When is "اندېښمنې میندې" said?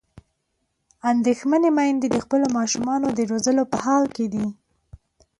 1.11-2.07